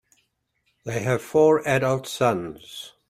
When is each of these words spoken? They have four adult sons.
They 0.83 1.01
have 1.01 1.21
four 1.21 1.61
adult 1.67 2.07
sons. 2.07 2.93